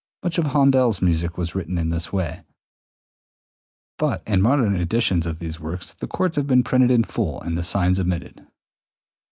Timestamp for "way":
2.11-2.41